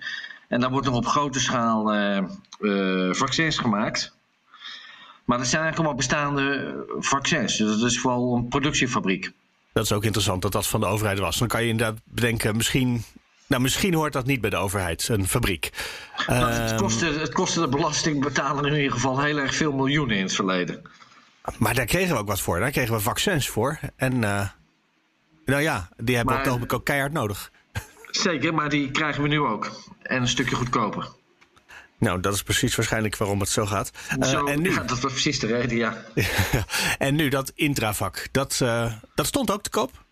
[0.47, 4.15] En daar wordt nog op grote schaal uh, vaccins gemaakt.
[5.25, 7.57] Maar dat zijn eigenlijk allemaal bestaande vaccins.
[7.57, 9.31] Dus dat is vooral een productiefabriek.
[9.75, 11.37] Dat is ook interessant dat dat van de overheid was.
[11.37, 13.03] Dan kan je inderdaad bedenken, misschien
[13.47, 15.69] nou, misschien hoort dat niet bij de overheid, een fabriek.
[16.27, 20.17] Nou, het, ehm, kostte, het kostte de belastingbetaler in ieder geval heel erg veel miljoenen
[20.17, 20.81] in het verleden.
[21.57, 22.59] Maar daar kregen we ook wat voor.
[22.59, 23.79] Daar kregen we vaccins voor.
[23.95, 24.49] En uh,
[25.45, 27.51] nou ja, die hebben we ook keihard nodig.
[28.05, 29.71] Zeker, maar die krijgen we nu ook.
[30.01, 31.07] En een stukje goedkoper.
[32.05, 33.91] Nou, dat is precies waarschijnlijk waarom het zo gaat.
[34.21, 34.71] Zo, uh, en nu...
[34.71, 36.03] Ja, dat was precies de reden, ja.
[36.97, 40.03] en nu dat intravak, dat, uh, dat stond ook te koop.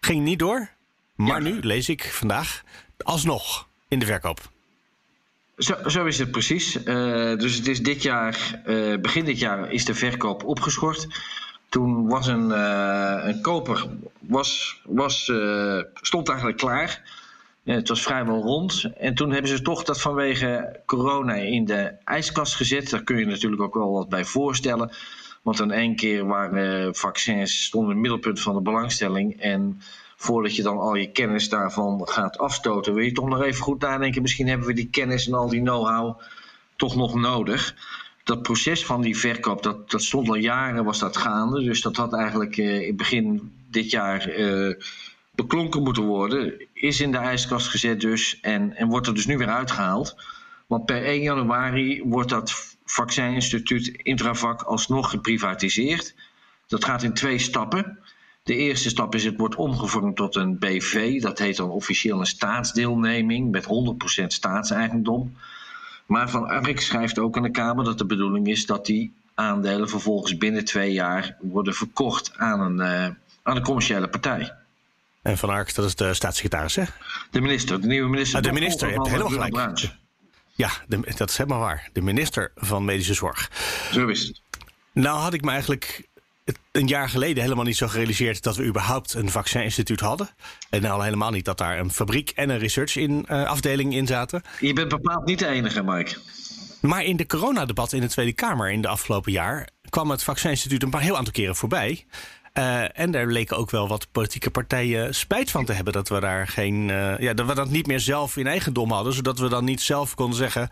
[0.00, 0.68] Ging niet door.
[1.14, 1.48] Maar ja.
[1.48, 2.62] nu lees ik vandaag
[2.98, 4.50] alsnog in de verkoop.
[5.58, 6.76] Zo, zo is het precies.
[6.76, 6.84] Uh,
[7.38, 8.60] dus het is dit jaar,
[9.00, 11.06] begin dit jaar, is de verkoop opgeschort.
[11.68, 12.50] Toen was een,
[13.28, 13.86] een koper,
[14.20, 15.32] was, was,
[15.94, 17.02] stond eigenlijk klaar.
[17.74, 18.90] Het was vrijwel rond.
[18.98, 22.90] En toen hebben ze toch dat vanwege corona in de ijskast gezet.
[22.90, 24.90] Daar kun je natuurlijk ook wel wat bij voorstellen.
[25.42, 29.40] Want in één keer waren vaccins stonden in het middelpunt van de belangstelling.
[29.40, 29.80] En
[30.16, 33.80] voordat je dan al je kennis daarvan gaat afstoten, wil je toch nog even goed
[33.80, 34.22] nadenken.
[34.22, 36.20] Misschien hebben we die kennis en al die know-how
[36.76, 37.74] toch nog nodig.
[38.24, 41.62] Dat proces van die verkoop, dat, dat stond al jaren, was dat gaande.
[41.62, 44.74] Dus dat had eigenlijk in begin dit jaar uh,
[45.36, 49.38] beklonken moeten worden, is in de ijskast gezet dus en, en wordt er dus nu
[49.38, 50.16] weer uitgehaald.
[50.66, 56.14] Want per 1 januari wordt dat vaccininstituut Intravac alsnog geprivatiseerd.
[56.66, 57.98] Dat gaat in twee stappen.
[58.42, 61.20] De eerste stap is het wordt omgevormd tot een BV.
[61.20, 63.64] Dat heet dan officieel een staatsdeelneming met
[64.22, 65.36] 100% staatseigendom.
[66.06, 69.88] Maar Van Ark schrijft ook aan de Kamer dat de bedoeling is dat die aandelen
[69.88, 74.52] vervolgens binnen twee jaar worden verkocht aan een, uh, aan een commerciële partij.
[75.26, 76.82] En Van Ark, dat is de staatssecretaris, hè?
[77.30, 78.38] De minister, de nieuwe minister.
[78.38, 79.94] Ah, de minister, je hebt helemaal gelijk.
[80.54, 81.88] Ja, de, dat is helemaal waar.
[81.92, 83.50] De minister van Medische Zorg.
[83.92, 84.40] Zo is het.
[84.92, 86.08] Nou had ik me eigenlijk
[86.72, 90.28] een jaar geleden helemaal niet zo gerealiseerd dat we überhaupt een vaccininstituut hadden.
[90.70, 94.06] En al helemaal niet dat daar een fabriek en een research in, uh, afdeling in
[94.06, 94.42] zaten.
[94.60, 96.16] Je bent bepaald niet de enige, Mike.
[96.80, 100.82] Maar in de coronadebat in de Tweede Kamer in de afgelopen jaar kwam het vaccininstituut
[100.82, 102.06] een paar heel aantal keren voorbij.
[102.58, 106.20] Uh, en daar leken ook wel wat politieke partijen spijt van te hebben dat we
[106.20, 106.88] daar geen.
[106.88, 109.12] Uh, ja, dat we dat niet meer zelf in eigendom hadden.
[109.12, 110.68] Zodat we dan niet zelf konden zeggen.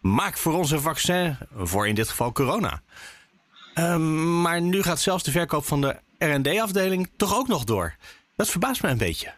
[0.00, 1.36] Maak voor ons een vaccin.
[1.56, 2.82] Voor in dit geval corona.
[3.74, 3.96] Uh,
[4.42, 7.94] maar nu gaat zelfs de verkoop van de RD-afdeling toch ook nog door.
[8.36, 9.32] Dat verbaast me een beetje.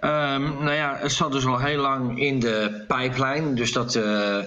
[0.00, 3.54] Um, nou ja, het zat dus al heel lang in de pijplijn.
[3.54, 4.38] Dus dat, uh,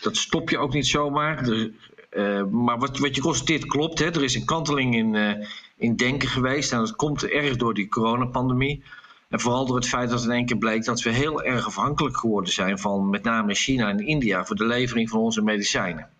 [0.00, 1.44] dat stop je ook niet zomaar.
[1.44, 1.68] Dus
[2.16, 3.98] uh, maar wat, wat je constateert klopt.
[3.98, 4.06] Hè?
[4.06, 6.72] Er is een kanteling in, uh, in denken geweest.
[6.72, 8.82] En dat komt erg door die coronapandemie.
[9.28, 12.16] En vooral door het feit dat in één keer bleek dat we heel erg afhankelijk
[12.16, 16.10] geworden zijn van met name China en India voor de levering van onze medicijnen.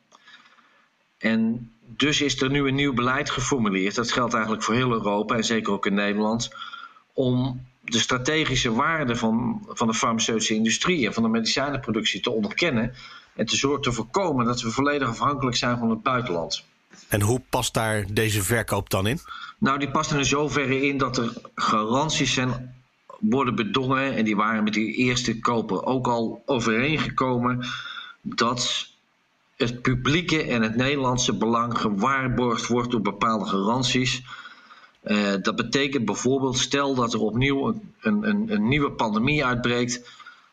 [1.19, 3.95] En dus is er nu een nieuw beleid geformuleerd.
[3.95, 6.51] Dat geldt eigenlijk voor heel Europa en zeker ook in Nederland.
[7.13, 12.95] Om de strategische waarde van, van de farmaceutische industrie en van de medicijnenproductie te onderkennen.
[13.37, 16.65] En te zorgen te voorkomen dat we volledig afhankelijk zijn van het buitenland.
[17.09, 19.21] En hoe past daar deze verkoop dan in?
[19.59, 22.75] Nou, die past er in zoverre in dat er garanties zijn
[23.21, 24.15] worden bedongen.
[24.15, 27.67] En die waren met die eerste koper ook al overeengekomen.
[28.23, 28.89] Dat
[29.57, 34.23] het publieke en het Nederlandse belang gewaarborgd wordt door bepaalde garanties.
[35.05, 37.69] Uh, dat betekent bijvoorbeeld, stel dat er opnieuw
[38.01, 40.11] een, een, een nieuwe pandemie uitbreekt,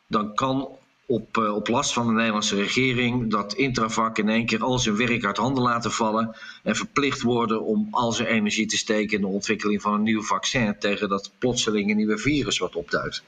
[0.07, 0.67] dan kan
[1.13, 4.97] op, uh, op last van de Nederlandse regering dat Intravac in één keer al zijn
[4.97, 9.21] werk uit handen laten vallen en verplicht worden om al zijn energie te steken in
[9.21, 13.23] de ontwikkeling van een nieuw vaccin tegen dat plotseling een nieuwe virus wat opduikt.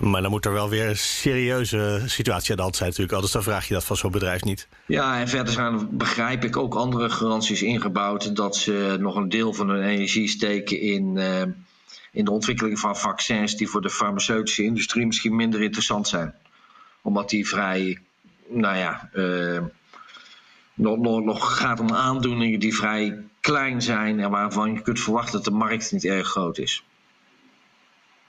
[0.00, 3.20] Maar dan moet er wel weer een serieuze situatie aan de hand zijn natuurlijk.
[3.20, 4.68] Dus dan vraag je dat van zo'n bedrijf niet.
[4.86, 8.36] Ja, en verder zijn begrijp ik ook andere garanties ingebouwd...
[8.36, 11.42] dat ze nog een deel van hun energie steken in, uh,
[12.12, 13.56] in de ontwikkeling van vaccins...
[13.56, 16.34] die voor de farmaceutische industrie misschien minder interessant zijn.
[17.06, 17.98] Omdat die vrij,
[18.48, 19.60] nou ja, uh,
[20.74, 24.20] nog, nog, nog gaat om aandoeningen die vrij klein zijn...
[24.20, 26.84] en waarvan je kunt verwachten dat de markt niet erg groot is.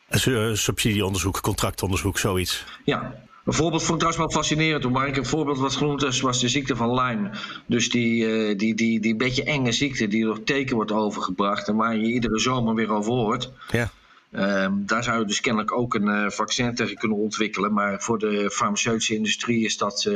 [0.07, 2.65] Eh, subsidieonderzoek, contractonderzoek, zoiets.
[2.83, 4.81] Ja, een voorbeeld vond ik trouwens wel fascinerend.
[4.81, 7.31] Toen Mark een voorbeeld wat genoemd is, was de ziekte van Lyme.
[7.65, 11.75] Dus die, uh, die, die, die beetje enge ziekte die door teken wordt overgebracht en
[11.75, 13.51] waar je iedere zomer weer over hoort.
[13.71, 13.91] Ja.
[14.31, 17.73] Uh, daar zou je dus kennelijk ook een uh, vaccin tegen kunnen ontwikkelen.
[17.73, 20.11] Maar voor de farmaceutische industrie is dat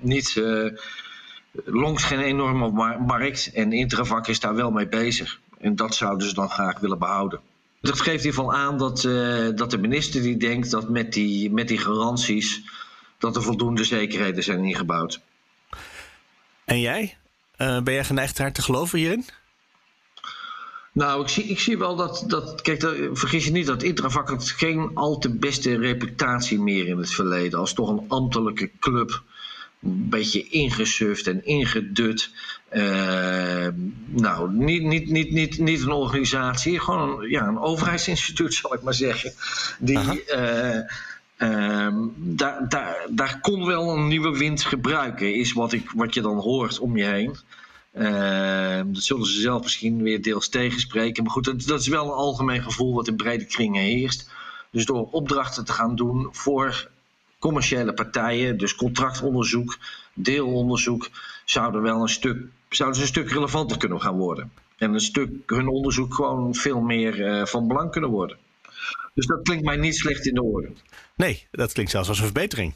[0.00, 0.42] niet
[1.64, 3.50] longs geen enorme markt.
[3.54, 5.40] En Intravac is daar wel mee bezig.
[5.58, 7.40] En dat zouden ze dan graag willen behouden.
[7.80, 11.12] Dat geeft in ieder geval aan dat, uh, dat de minister die denkt dat met
[11.12, 12.62] die, met die garanties
[13.18, 15.20] dat er voldoende zekerheden zijn ingebouwd.
[16.64, 17.16] En jij?
[17.56, 19.24] Uh, ben jij geneigd haar te geloven hierin?
[20.98, 24.28] Nou, ik zie, ik zie wel dat, dat kijk, dat, vergis je niet dat Intravac
[24.28, 27.58] had geen al te beste reputatie meer in het verleden.
[27.58, 29.22] Als toch een ambtelijke club
[29.82, 32.30] een beetje ingesurfd en ingedut.
[32.72, 33.68] Uh,
[34.06, 38.82] nou, niet, niet, niet, niet, niet een organisatie, gewoon een, ja, een overheidsinstituut, zal ik
[38.82, 39.32] maar zeggen.
[39.78, 40.78] Die, uh,
[41.38, 46.20] uh, daar, daar, daar kon wel een nieuwe wind gebruiken, is wat, ik, wat je
[46.20, 47.36] dan hoort om je heen.
[47.98, 51.22] Ehm, dat zullen ze zelf misschien weer deels tegenspreken.
[51.22, 54.30] Maar goed, dat, dat is wel een algemeen gevoel wat in brede kringen heerst.
[54.70, 56.88] Dus door opdrachten te gaan doen voor
[57.38, 59.78] commerciële partijen, dus contractonderzoek,
[60.14, 61.10] deelonderzoek,
[61.44, 62.36] zouden wel een stuk,
[62.68, 64.52] zouden ze een stuk relevanter kunnen gaan worden.
[64.76, 68.36] En een stuk hun onderzoek gewoon veel meer uh, van belang kunnen worden.
[69.14, 70.76] Dus dat klinkt mij niet slecht in de oren.
[71.14, 72.74] Nee, dat klinkt zelfs als een verbetering.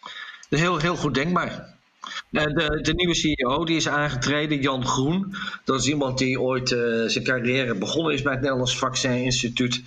[0.00, 0.12] Dat
[0.48, 1.74] is heel, heel goed denkbaar.
[2.30, 5.34] Eh, de, de, nieuwe CEO die is aangetreden, Jan Groen.
[5.64, 9.82] Dat is iemand die ooit uh, zijn carrière begonnen is bij het Nederlands Vaccin Instituut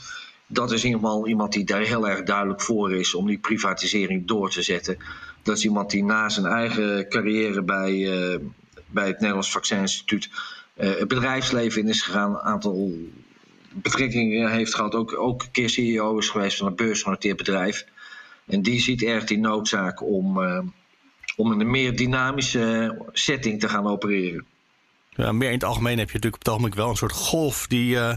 [0.48, 4.50] dat is geval iemand die daar heel erg duidelijk voor is om die privatisering door
[4.50, 4.98] te zetten.
[5.44, 8.40] Dat is iemand die na zijn eigen carrière bij, uh,
[8.88, 10.30] bij het Nederlands Vaccininstituut
[10.78, 12.32] uh, het bedrijfsleven in is gegaan.
[12.32, 12.92] Een aantal
[13.70, 14.96] betrekkingen heeft gehad.
[14.96, 17.86] Ook, ook een keer CEO is geweest van een beursgenoteerd bedrijf.
[18.46, 20.40] En die ziet erg die noodzaak om,
[21.36, 24.46] om in een meer dynamische setting te gaan opereren.
[25.10, 27.68] Ja, meer in het algemeen heb je natuurlijk op het ogenblik wel een soort golf
[27.68, 28.14] die uh,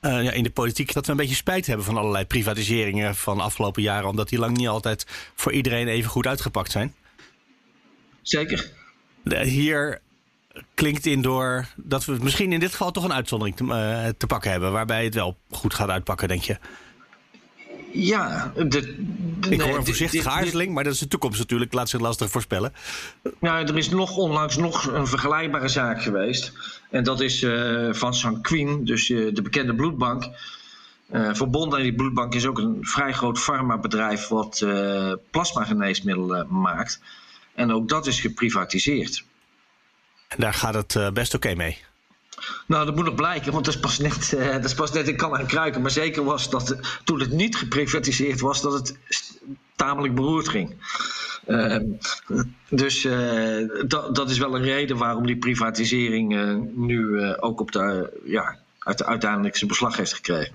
[0.00, 3.42] ja, in de politiek dat we een beetje spijt hebben van allerlei privatiseringen van de
[3.42, 6.94] afgelopen jaren, omdat die lang niet altijd voor iedereen even goed uitgepakt zijn.
[8.22, 8.72] Zeker.
[9.24, 10.00] Hier
[10.74, 14.26] klinkt in door dat we misschien in dit geval toch een uitzondering te, uh, te
[14.26, 16.58] pakken hebben, waarbij het wel goed gaat uitpakken, denk je?
[17.92, 18.96] Ja, de,
[19.48, 21.72] ik hoor een voorzichtige aarzeling, maar dat is de toekomst natuurlijk.
[21.72, 22.72] Laat zich lastig voorspellen.
[23.38, 26.52] Nou, er is nog onlangs nog een vergelijkbare zaak geweest.
[26.90, 30.24] En dat is uh, van Sanquin, dus uh, de bekende bloedbank.
[31.12, 34.66] Uh, verbonden aan die bloedbank is ook een vrij groot farmabedrijf wat
[35.30, 37.00] plasmageneesmiddelen maakt.
[37.54, 39.24] En ook dat is geprivatiseerd.
[40.28, 41.78] En daar gaat het best oké okay mee.
[42.66, 45.08] Nou, dat moet nog blijken, want dat is pas net, uh, dat is pas net
[45.08, 45.82] in kan en kruiken.
[45.82, 48.98] Maar zeker was dat toen het niet geprivatiseerd was, dat het
[49.76, 50.74] tamelijk beroerd ging.
[51.46, 51.76] Uh,
[52.68, 57.72] dus uh, dat, dat is wel een reden waarom die privatisering uh, nu ook op
[57.72, 58.58] de, ja,
[58.98, 60.54] uiteindelijk zijn beslag heeft gekregen.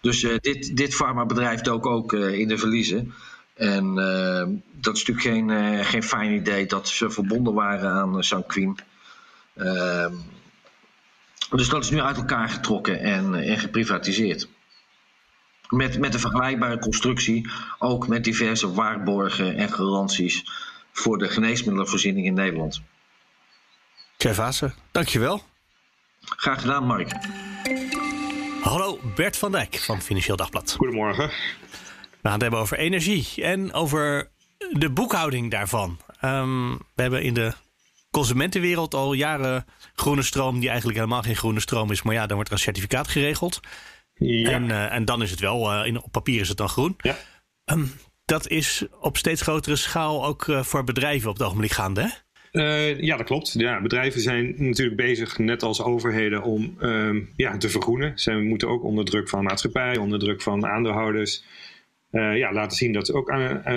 [0.00, 3.14] Dus dit, dit farmabedrijf dook ook in de verliezen.
[3.54, 3.94] En
[4.72, 8.78] dat is natuurlijk geen, geen fijn idee dat ze verbonden waren aan Sanquin.
[11.50, 14.48] Dus dat is nu uit elkaar getrokken en, en geprivatiseerd.
[15.68, 20.44] met, met een vergelijkbare constructie, ook met diverse waarborgen en garanties
[20.92, 22.82] voor de geneesmiddelenvoorziening in Nederland.
[24.18, 25.42] Chef Assen, dankjewel.
[26.20, 27.12] Graag gedaan, Mark.
[28.62, 30.74] Hallo, Bert van Dijk van Financieel Dagblad.
[30.76, 31.28] Goedemorgen.
[31.28, 34.28] We gaan het hebben over energie en over
[34.70, 35.98] de boekhouding daarvan.
[36.24, 37.52] Um, we hebben in de
[38.16, 42.02] consumentenwereld al jaren groene stroom, die eigenlijk helemaal geen groene stroom is.
[42.02, 43.60] Maar ja, dan wordt er een certificaat geregeld.
[44.14, 44.50] Ja.
[44.50, 46.96] En, uh, en dan is het wel, uh, in, op papier is het dan groen.
[46.98, 47.16] Ja.
[47.72, 47.92] Um,
[48.24, 52.08] dat is op steeds grotere schaal ook uh, voor bedrijven op het ogenblik gaande, hè?
[52.52, 53.52] Uh, ja, dat klopt.
[53.52, 58.18] Ja, bedrijven zijn natuurlijk bezig, net als overheden, om uh, ja, te vergroenen.
[58.18, 61.44] Ze moeten ook onder druk van maatschappij, onder druk van aandeelhouders,
[62.10, 63.30] uh, ja, laten zien dat ze ook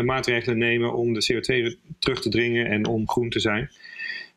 [0.03, 3.69] maatregelen nemen om de CO2 terug te dringen en om groen te zijn.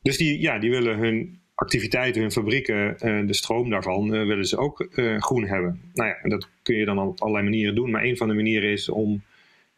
[0.02, 4.86] Dus die, ja, die willen hun activiteiten, hun fabrieken, de stroom daarvan, willen ze ook
[5.18, 5.80] groen hebben.
[5.94, 7.90] Nou ja, dat kun je dan op allerlei manieren doen.
[7.90, 9.22] Maar een van de manieren is om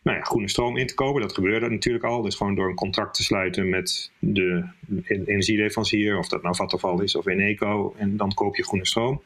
[0.02, 1.20] nou ja, groene stroom in te kopen.
[1.20, 2.22] Dat gebeurde natuurlijk al.
[2.22, 4.64] Dus gewoon door een contract te sluiten met de
[5.06, 9.22] energieleverancier, of dat nou Vattenfall is of Eneco, en dan koop je groene stroom.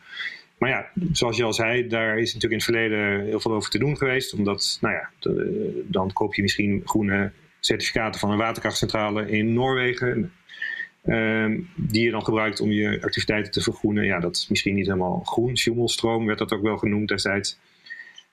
[0.58, 3.70] Maar ja, zoals je al zei, daar is natuurlijk in het verleden heel veel over
[3.70, 4.34] te doen geweest.
[4.34, 5.10] Omdat, nou ja,
[5.84, 10.32] dan koop je misschien groene certificaten van een waterkrachtcentrale in Noorwegen.
[11.08, 14.04] Um, die je dan gebruikt om je activiteiten te vergroenen.
[14.04, 15.56] Ja, dat is misschien niet helemaal groen.
[15.56, 17.58] Schummelstroom werd dat ook wel genoemd destijds.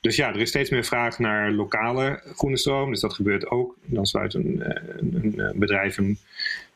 [0.02, 2.90] Dus ja, er is steeds meer vraag naar lokale groene stroom.
[2.90, 3.76] Dus dat gebeurt ook.
[3.86, 4.64] Dan sluit een,
[4.98, 6.18] een, een bedrijf een,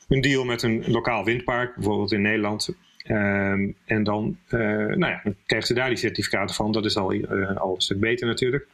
[0.07, 2.75] deal met een lokaal windpark, bijvoorbeeld in Nederland.
[3.07, 6.71] Um, en dan, uh, nou ja, dan krijgen ze daar die certificaten van.
[6.71, 8.67] Dat is al, een stuk beter natuurlijk.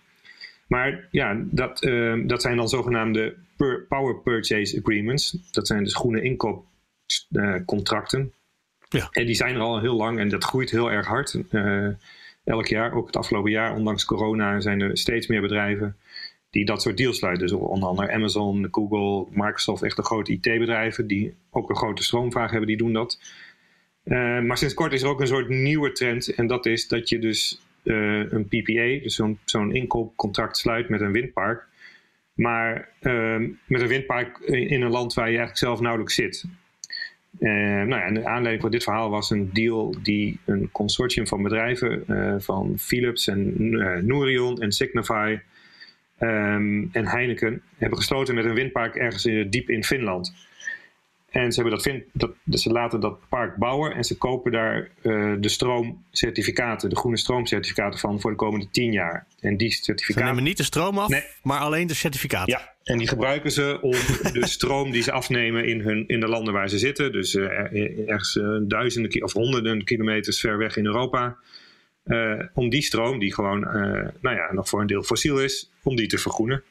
[0.68, 3.36] Maar ja, dat, uh, dat zijn dan zogenaamde
[3.88, 5.38] Power Purchase Agreements.
[5.52, 6.22] Dat zijn dus groene
[7.30, 8.34] inkoopcontracten.
[8.90, 9.08] Ja.
[9.12, 11.38] En die zijn er al heel lang en dat groeit heel erg hard
[12.46, 15.98] elk jaar, ook het afgelopen jaar, ondanks corona, zijn er steeds meer bedrijven
[16.50, 17.48] die dat soort deals sluiten.
[17.48, 22.50] Dus onder andere Amazon, Google, Microsoft, echt de grote IT-bedrijven die ook een grote stroomvraag
[22.50, 23.20] hebben, die doen dat.
[24.06, 27.10] Uh, maar sinds kort is er ook een soort nieuwe trend en dat is dat
[27.10, 31.68] je dus uh, een PPA, dus zo'n zo'n inkoopcontract sluit met een windpark.
[32.34, 36.46] Maar uh, met een windpark in een land waar je eigenlijk zelf nauwelijks zit.
[37.40, 41.28] Uh, nou ja, en de aanleiding voor dit verhaal was een deal die een consortium
[41.28, 45.40] van bedrijven uh, van Philips en uh, Nourion en Signify
[46.20, 50.34] um, en Heineken hebben gesloten met een windpark ergens diep in Finland.
[51.30, 54.90] En ze, hebben dat, dat, dus ze laten dat park bouwen en ze kopen daar
[55.40, 59.28] de stroomcertificaten, de groene stroomcertificaten van voor de komende tien jaar.
[59.40, 60.28] En die certificaten.
[60.28, 61.24] Ze nemen niet de stroom af, nee.
[61.44, 62.54] maar alleen de certificaten.
[62.54, 63.92] Ja, en die gebruiken ze om
[64.34, 67.12] de stroom die ze afnemen in, hun, in de landen waar ze zitten.
[67.12, 71.38] Dus uh, ergens uh, duizenden of honderden kilometers ver weg in Europa.
[72.06, 73.60] Uh, om die stroom, die gewoon
[74.22, 76.64] nou ja, nog voor een deel fossiel is, om die te vergroenen.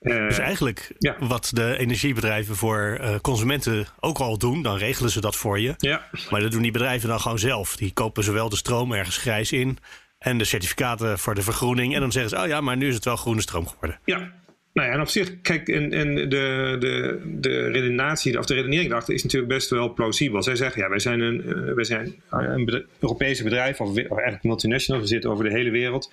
[0.00, 1.16] dus eigenlijk ja.
[1.18, 5.74] wat de energiebedrijven voor consumenten ook al doen, dan regelen ze dat voor je.
[5.78, 6.08] Ja.
[6.30, 7.76] Maar dat doen die bedrijven dan gewoon zelf.
[7.76, 9.78] Die kopen zowel de stroom ergens grijs in
[10.18, 11.94] en de certificaten voor de vergroening.
[11.94, 14.00] En dan zeggen ze, oh ja, maar nu is het wel groene stroom geworden.
[14.04, 14.32] Ja,
[14.72, 18.88] nou ja, en op zich, kijk, en, en de, de, de redenatie, of de redenering
[18.88, 20.42] daarachter is natuurlijk best wel plausibel.
[20.42, 24.42] Zij zeggen, ja, wij zijn een, uh, wij zijn een bedrijf, Europese bedrijf, of, eigenlijk
[24.42, 26.12] multinational, we zitten over de hele wereld.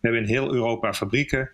[0.00, 1.50] We hebben in heel Europa fabrieken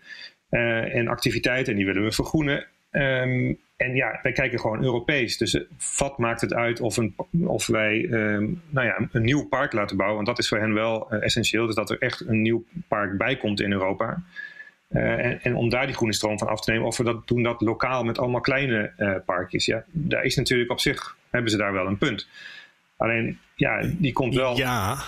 [0.50, 2.66] uh, en activiteiten en die willen we vergroenen.
[2.90, 5.38] Um, en ja, wij kijken gewoon Europees.
[5.38, 5.64] Dus
[5.98, 9.96] wat maakt het uit of, een, of wij um, nou ja, een nieuw park laten
[9.96, 10.16] bouwen?
[10.16, 11.66] Want dat is voor hen wel essentieel.
[11.66, 14.22] Dus dat er echt een nieuw park bij komt in Europa.
[14.92, 17.28] Uh, en, en, om daar die groene stroom van af te nemen, of we dat
[17.28, 19.66] doen dat lokaal met allemaal kleine uh, parkjes.
[19.66, 22.28] Ja, daar is natuurlijk op zich, hebben ze daar wel een punt.
[22.96, 24.57] Alleen, ja, die komt wel.
[24.57, 25.02] Ja.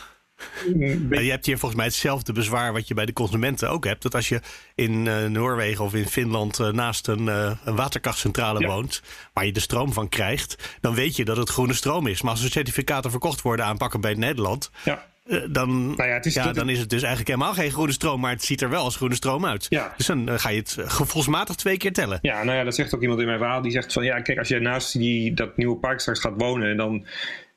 [1.11, 4.03] Je hebt hier volgens mij hetzelfde bezwaar wat je bij de consumenten ook hebt.
[4.03, 4.41] Dat als je
[4.75, 8.67] in uh, Noorwegen of in Finland uh, naast een, uh, een waterkrachtcentrale ja.
[8.67, 12.23] woont, waar je de stroom van krijgt, dan weet je dat het groene stroom is.
[12.23, 15.07] Maar als er certificaten verkocht worden aanpakken bij Nederland, ja.
[15.51, 18.31] Dan, nou ja, is, ja, dan is het dus eigenlijk helemaal geen groene stroom, maar
[18.31, 19.67] het ziet er wel als groene stroom uit.
[19.69, 19.95] Ja.
[19.97, 22.19] Dus dan ga je het gevoelsmatig twee keer tellen.
[22.23, 23.63] Ja, nou ja, dat zegt ook iemand in mijn verhaal.
[23.63, 26.71] Die zegt van ja, kijk, als je naast die, dat nieuwe park straks gaat wonen
[26.71, 27.07] en dan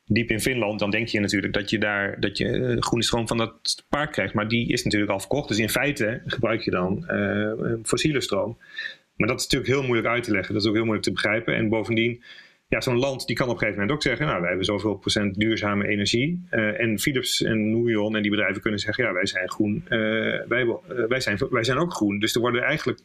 [0.06, 3.38] diep in Finland, dan denk je natuurlijk dat je daar dat je groene stroom van
[3.38, 4.34] dat park krijgt.
[4.34, 5.48] Maar die is natuurlijk al verkocht.
[5.48, 8.58] Dus in feite gebruik je dan uh, fossiele stroom.
[9.16, 10.54] Maar dat is natuurlijk heel moeilijk uit te leggen.
[10.54, 11.56] Dat is ook heel moeilijk te begrijpen.
[11.56, 12.24] En bovendien,
[12.68, 14.96] ja, zo'n land die kan op een gegeven moment ook zeggen: Nou, wij hebben zoveel
[14.96, 16.48] procent duurzame energie.
[16.52, 19.84] Uh, en Philips en Nuon en die bedrijven kunnen zeggen: Ja, wij zijn groen.
[20.48, 20.78] wij,
[21.08, 22.20] wij, zijn, wij zijn ook groen.
[22.20, 23.00] Dus er worden eigenlijk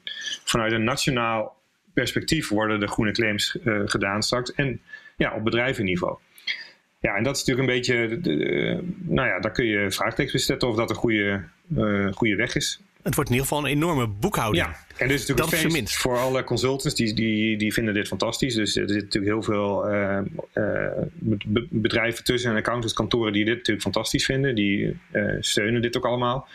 [0.44, 1.60] vanuit een nationaal
[1.94, 4.52] perspectief worden de groene claims gedaan straks.
[4.54, 4.80] En
[5.16, 6.18] ja, op bedrijvenniveau.
[7.00, 8.20] Ja, en dat is natuurlijk een beetje,
[8.98, 11.44] nou ja, daar kun je vraagtekens zetten of dat een goede,
[12.14, 12.80] goede weg is.
[13.02, 14.64] Het wordt in ieder geval een enorme boekhouding.
[14.64, 15.96] Ja, en dus natuurlijk dat is feest minst.
[15.96, 18.54] voor alle consultants, die, die, die vinden dit fantastisch.
[18.54, 20.18] Dus er zitten natuurlijk heel veel eh,
[20.52, 24.54] eh, be- bedrijven tussen en accountantskantoren die dit natuurlijk fantastisch vinden.
[24.54, 26.48] Die eh, steunen dit ook allemaal.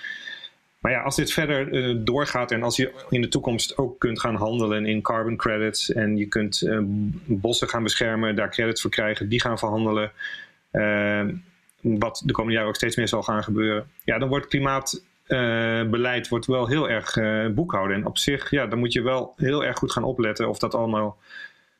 [0.79, 4.35] Maar ja, als dit verder doorgaat en als je in de toekomst ook kunt gaan
[4.35, 6.69] handelen in carbon credits en je kunt
[7.25, 10.11] bossen gaan beschermen, daar credits voor krijgen, die gaan verhandelen.
[11.81, 13.87] wat de komende jaren ook steeds meer zal gaan gebeuren.
[14.03, 14.49] Ja, dan wordt
[15.27, 17.97] klimaatbeleid wordt wel heel erg eh, boekhouden.
[17.97, 20.75] En op zich, ja, dan moet je wel heel erg goed gaan opletten of dat
[20.75, 21.17] allemaal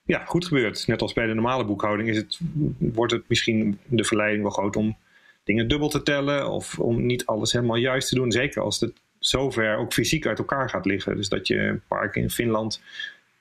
[0.05, 0.88] ja, goed gebeurt.
[0.88, 2.39] Net als bij de normale boekhouding is het,
[2.77, 4.97] wordt het misschien de verleiding wel groot om
[5.43, 8.31] dingen dubbel te tellen of om niet alles helemaal juist te doen.
[8.31, 11.15] Zeker als het zover ook fysiek uit elkaar gaat liggen.
[11.15, 12.81] Dus dat je park in Finland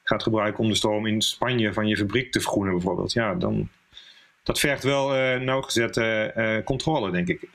[0.02, 3.12] gaat gebruiken om de stroom in Spanje van je fabriek te vergroenen bijvoorbeeld.
[3.12, 3.68] Ja, dan
[4.42, 7.48] dat vergt wel eh nauwgezette eh, controle, denk ik.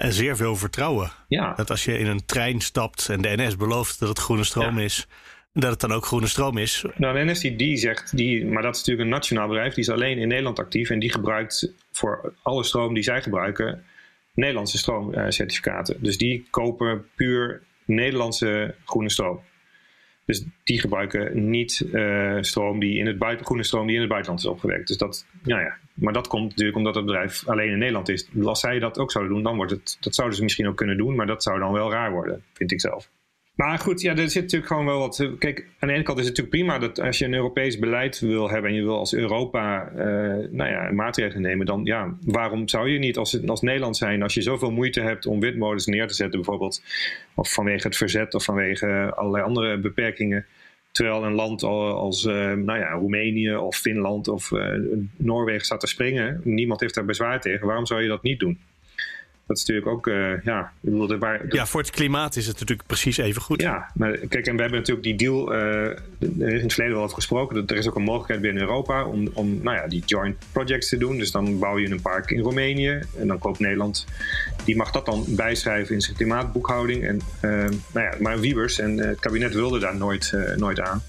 [0.00, 1.10] En zeer veel vertrouwen.
[1.28, 4.44] Ja, Dat als je in een trein stapt en de NS belooft dat het groene
[4.44, 4.84] stroom Ja.
[4.84, 5.06] is,
[5.52, 6.84] dat het dan ook groene stroom is.
[6.96, 9.84] Nou, de NS die, die zegt, die, maar dat is natuurlijk een nationaal bedrijf, die
[9.84, 13.84] is alleen in Nederland actief en die gebruikt voor alle stroom die zij gebruiken
[14.34, 15.96] Nederlandse stroomcertificaten.
[16.02, 19.40] Dus die kopen puur Nederlandse groene stroom.
[20.26, 24.10] Dus die gebruiken niet eh, stroom die in het buiten, groene stroom die in het
[24.10, 24.86] buitenland is opgewekt.
[24.88, 25.76] Dus dat, ja, ja.
[26.00, 28.28] Maar dat komt natuurlijk omdat het bedrijf alleen in Nederland is.
[28.44, 30.96] Als zij dat ook zouden doen, dan wordt het, dat zouden ze misschien ook kunnen
[30.96, 33.10] doen, maar dat zou dan wel raar worden, vind ik zelf.
[33.54, 35.20] Maar goed, ja, er zit natuurlijk gewoon wel wat.
[35.20, 37.78] eh, Kijk, aan de ene kant is het natuurlijk prima dat als je een Europees
[37.78, 40.04] beleid wil hebben en je wil als Europa eh,
[40.50, 44.34] nou ja, maatregelen nemen, dan ja, waarom zou je niet als, als Nederland zijn, als
[44.34, 46.82] je zoveel moeite hebt om windmolens neer te zetten, bijvoorbeeld,
[47.34, 50.46] of vanwege het verzet of vanwege allerlei andere beperkingen.
[50.92, 54.74] Terwijl een land al- als eh, nou ja, Roemenië of Finland of eh,
[55.16, 57.66] Noorwegen staat te springen, niemand heeft daar bezwaar tegen.
[57.66, 58.58] Waarom zou je dat niet doen?
[59.50, 62.58] Dat is natuurlijk ook, eh, ja, ik bedoel, waar, Ja, voor het klimaat is het
[62.58, 63.60] natuurlijk precies even goed.
[63.60, 66.94] ja, maar kijk, en we hebben natuurlijk die deal, eh, er is in het verleden
[66.94, 69.86] wel over gesproken, dat er is ook een mogelijkheid binnen Europa om, om nou ja,
[69.88, 71.18] die joint projects te doen.
[71.18, 74.06] Dus dan bouw je een park in Roemenië en dan koopt Nederland,
[74.64, 77.04] die mag dat dan bijschrijven in zijn klimaatboekhouding.
[77.04, 77.50] En, eh,
[77.92, 81.02] nou ja, maar Wiebers en het kabinet wilde daar nooit, nooit aan.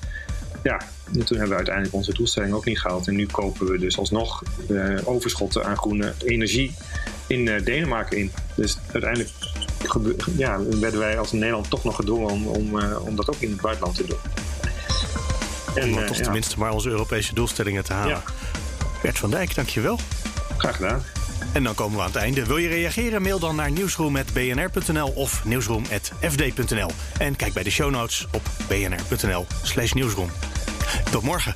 [0.63, 0.81] Ja,
[1.13, 3.07] en toen hebben we uiteindelijk onze doelstelling ook niet gehaald.
[3.07, 4.43] En nu kopen we dus alsnog
[5.03, 6.75] overschotten aan groene energie
[7.31, 8.31] in eh, Denemarken in.
[8.55, 9.29] Dus uiteindelijk
[10.37, 13.51] ja, werden wij als Nederland toch nog gedwongen om, om, eh, om dat ook in
[13.51, 14.17] het buitenland te doen.
[15.75, 18.09] En, Om eh, toch ja, tenminste maar onze Europese doelstellingen te halen.
[18.09, 18.23] Ja.
[19.01, 19.99] Bert van Dijk, dankjewel.
[20.57, 21.03] graag gedaan.
[21.53, 22.45] En dan komen we aan het einde.
[22.45, 23.21] Wil je reageren?
[23.21, 26.89] Mail dan naar nieuwsroom.bnr.nl of nieuwsroom.fd.nl.
[27.17, 30.29] En kijk bij de show notes op bnr.nl slash nieuwsroom.
[31.11, 31.55] Tot morgen.